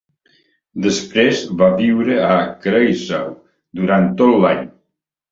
Després 0.85 1.41
va 1.59 1.67
viure 1.81 2.15
a 2.27 2.37
Kreisau 2.63 3.27
durant 3.81 4.09
tot 4.23 4.33
l'any. 4.47 4.65